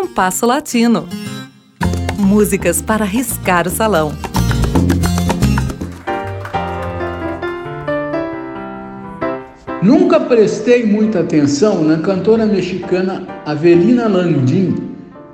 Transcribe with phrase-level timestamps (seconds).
[0.00, 1.08] Compasso Latino.
[2.16, 4.12] Músicas para riscar o salão.
[9.82, 14.76] Nunca prestei muita atenção na cantora mexicana Avelina Landim,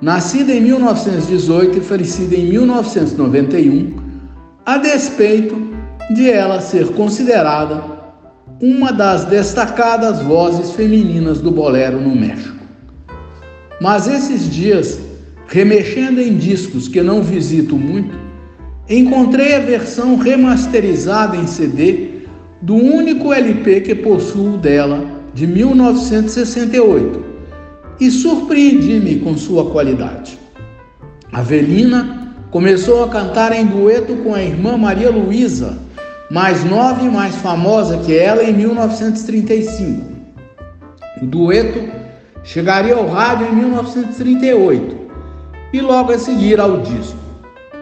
[0.01, 3.93] nascida em 1918 e falecida em 1991,
[4.65, 5.61] a despeito
[6.15, 7.83] de ela ser considerada
[8.59, 12.54] uma das destacadas vozes femininas do bolero no México.
[13.79, 14.99] Mas esses dias,
[15.47, 18.17] remexendo em discos que não visito muito,
[18.89, 22.21] encontrei a versão remasterizada em CD
[22.61, 25.03] do único LP que possuo dela,
[25.33, 27.23] de 1968,
[27.99, 30.39] e surpreendi-me com sua qualidade.
[31.31, 35.77] Avelina começou a cantar em dueto com a irmã Maria Luísa,
[36.31, 40.01] mais nova e mais famosa que ela, em 1935.
[41.21, 42.04] O dueto
[42.45, 44.95] chegaria ao rádio em 1938
[45.73, 47.17] e logo a seguir ao disco.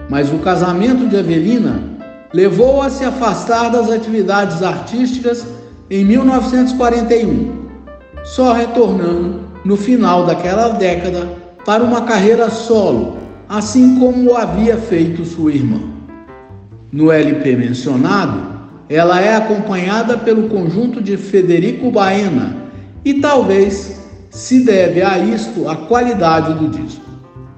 [0.10, 1.84] Mas o casamento de Avelina
[2.34, 5.46] levou a se afastar das atividades artísticas
[5.90, 7.52] em 1941,
[8.24, 11.30] só retornando no final daquela década
[11.66, 15.80] para uma carreira solo, assim como havia feito sua irmã.
[16.92, 18.54] No LP mencionado,
[18.90, 22.56] ela é acompanhada pelo conjunto de Federico Baena
[23.04, 24.03] e talvez
[24.34, 27.06] se deve a isto a qualidade do disco.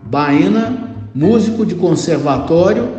[0.04, 2.90] Baena, músico de conservatório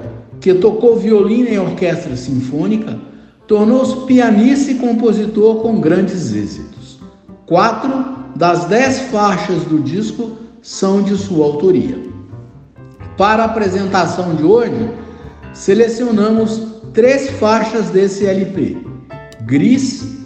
[0.41, 2.99] que tocou violino em orquestra sinfônica,
[3.47, 6.99] tornou-se pianista e compositor com grandes êxitos.
[7.45, 10.33] Quatro das dez faixas do disco
[10.63, 12.03] são de sua autoria.
[13.17, 14.91] Para a apresentação de hoje,
[15.53, 16.63] selecionamos
[16.95, 18.79] três faixas desse LP:
[19.43, 20.17] Gris,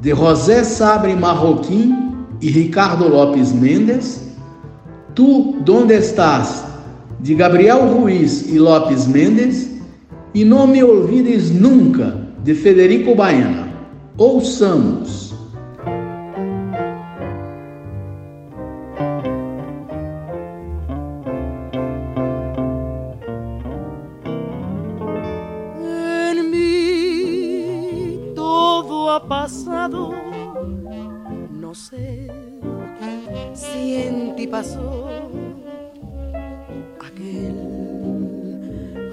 [0.00, 2.13] de José Sabre Marroquim
[2.44, 4.20] e Ricardo Lopes Mendes,
[5.14, 6.62] Tu, Donde Estás,
[7.18, 9.70] de Gabriel Ruiz e Lopes Mendes,
[10.34, 13.68] e Não Me Olvides Nunca, de Federico Baena.
[14.18, 15.23] Ouçamos.
[34.54, 35.10] Pasó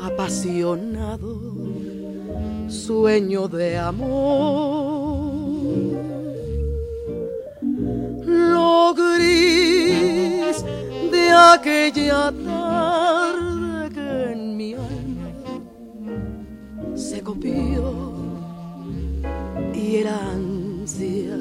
[0.04, 1.36] apasionado
[2.68, 5.34] sueño de amor.
[8.24, 10.64] Lo gris
[11.12, 15.32] de aquella tarde que en mi alma
[16.96, 18.14] se copió
[19.74, 21.38] y el ansia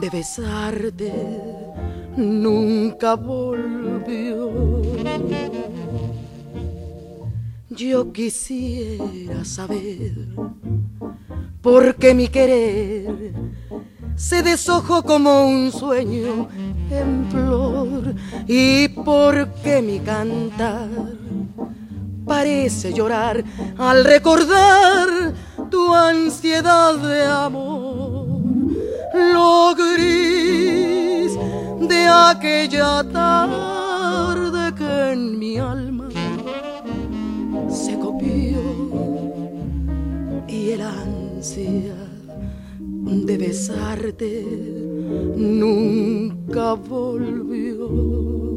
[0.00, 1.12] de besarte
[2.20, 4.50] nunca volvió.
[7.70, 10.12] Yo quisiera saber
[11.62, 13.32] por qué mi querer
[14.16, 16.48] se deshojó como un sueño
[16.90, 18.14] en flor
[18.46, 20.88] y por qué mi cantar
[22.26, 23.42] parece llorar
[23.78, 25.32] al recordar
[25.70, 27.69] tu ansiedad de amor.
[32.28, 36.08] Aquella tarde que en mi alma
[37.68, 38.60] se copió
[40.46, 41.94] y el ansia
[43.26, 44.46] de besarte
[45.36, 48.49] nunca volvió.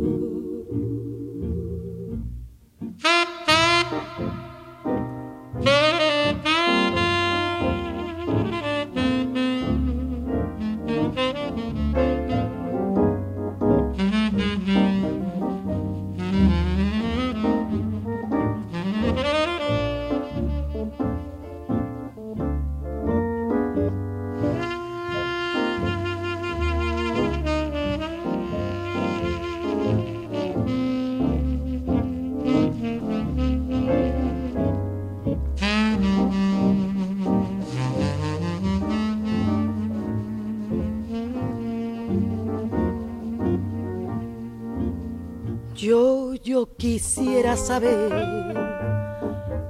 [46.83, 48.11] Quisiera saber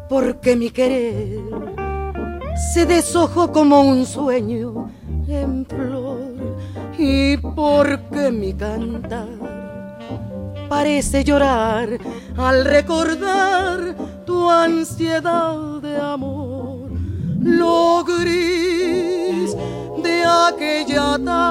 [0.10, 1.42] por qué mi querer
[2.74, 4.90] se deshojó como un sueño
[5.28, 6.58] en flor
[6.98, 9.28] y por qué mi cantar
[10.68, 12.00] parece llorar
[12.36, 13.96] al recordar
[14.26, 16.90] tu ansiedad de amor,
[17.44, 19.56] lo gris
[20.02, 21.43] de aquella tarde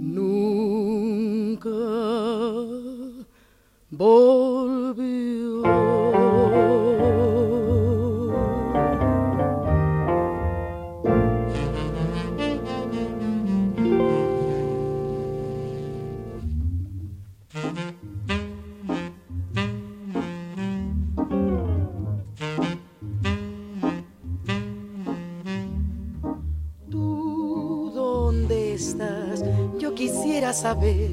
[0.00, 1.68] nunca
[3.90, 5.59] volvió.
[30.60, 31.10] Saber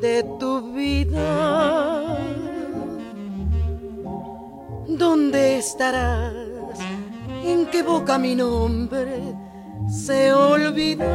[0.00, 2.18] de tu vida.
[4.88, 6.78] ¿Dónde estarás?
[7.44, 9.20] ¿En qué boca mi nombre
[9.88, 11.14] se olvida?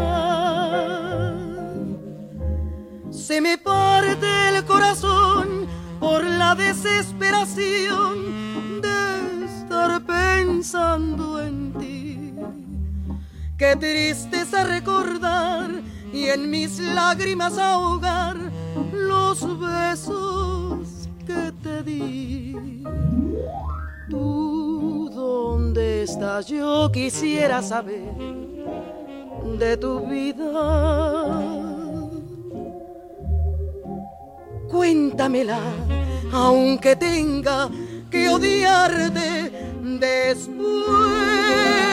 [3.09, 5.67] Se me parte el corazón
[5.99, 8.15] por la desesperación
[8.81, 12.33] de estar pensando en ti.
[13.57, 15.81] Qué tristeza recordar
[16.13, 18.37] y en mis lágrimas ahogar
[18.93, 22.83] los besos que te di.
[24.09, 26.47] ¿Tú dónde estás?
[26.47, 28.13] Yo quisiera saber
[29.57, 31.41] de tu vida.
[34.69, 35.59] Cuéntamela,
[36.31, 37.69] aunque tenga
[38.09, 39.51] que odiarte
[39.99, 41.90] después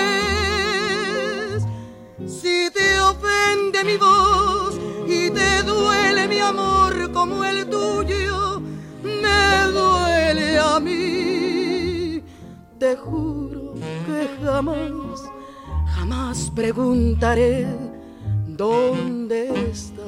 [3.85, 8.61] mi voz y te duele mi amor como el tuyo,
[9.03, 12.23] me duele a mí.
[12.79, 13.75] Te juro
[14.07, 15.23] que jamás,
[15.95, 17.67] jamás preguntaré
[18.47, 20.08] dónde estás.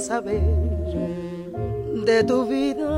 [0.00, 0.40] Saber
[2.06, 2.88] de tu vida.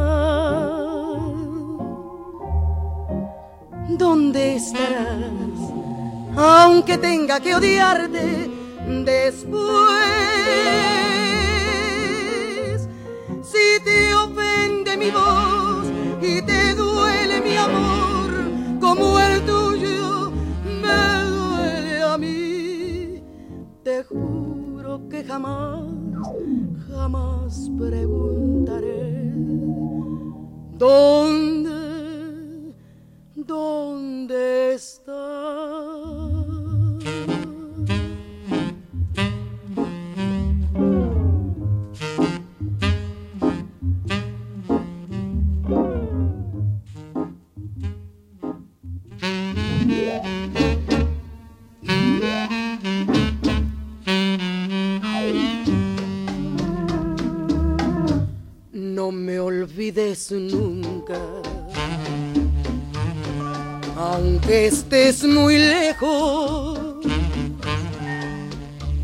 [3.88, 5.16] ¿Dónde estarás?
[6.36, 8.48] Aunque tenga que odiarte
[9.04, 10.15] después.
[30.78, 32.72] Dónde,
[33.34, 35.15] dónde está.
[59.66, 61.18] Olvides nunca.
[63.96, 66.78] Aunque estés muy lejos,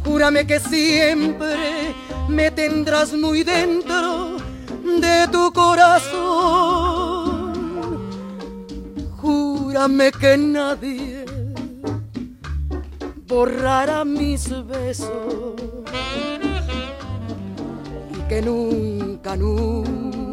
[0.05, 1.95] júrame que siempre
[2.29, 4.37] me tendrás muy dentro
[5.01, 6.33] de tu corazón.
[9.21, 11.25] Júrame que nadie
[13.27, 15.55] borrará mis besos
[18.17, 20.32] y que nunca, nunca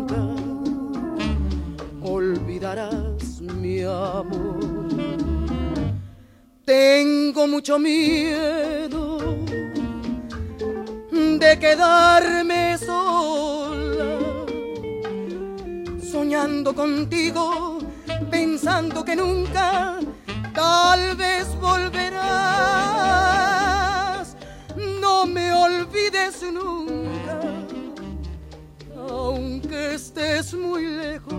[3.42, 4.60] mi amor.
[6.66, 9.18] Tengo mucho miedo
[11.12, 14.20] de quedarme sola,
[16.12, 17.80] soñando contigo,
[18.30, 19.98] pensando que nunca,
[20.54, 22.20] tal vez volverás.
[25.00, 27.40] No me olvides nunca,
[28.98, 31.39] aunque estés muy lejos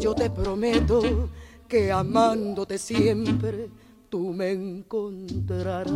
[0.00, 1.28] yo te prometo
[1.68, 3.68] que amándote siempre
[4.08, 5.86] tú me encontrarás.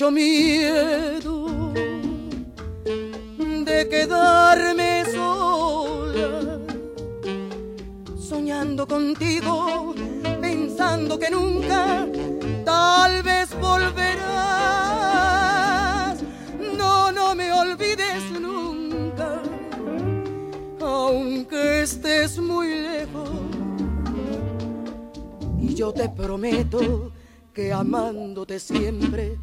[0.00, 1.74] Mucho miedo
[3.66, 6.58] de quedarme sola,
[8.18, 9.94] soñando contigo,
[10.40, 12.06] pensando que nunca,
[12.64, 14.22] tal vez volverás.
[16.78, 19.42] No, no me olvides nunca,
[20.80, 23.28] aunque estés muy lejos.
[25.60, 27.12] Y yo te prometo
[27.52, 29.36] que amándote siempre,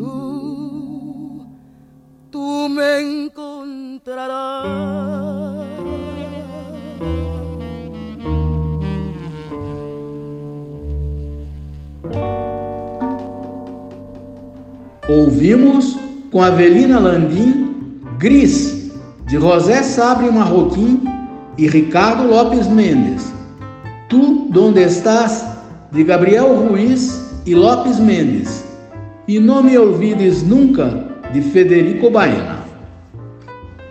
[0.00, 1.46] tú,
[2.30, 4.40] tú me encontrarás.
[15.08, 15.98] Ouvimos
[16.30, 18.92] com Avelina Landim, Gris,
[19.28, 21.02] de José Sabre Marroquim
[21.58, 23.30] e Ricardo Lopes Mendes.
[24.08, 25.44] Tu, Donde Estás,
[25.92, 28.69] de Gabriel Ruiz e Lopes Mendes.
[29.30, 32.64] E Não Me Olvides Nunca, de Federico Baena.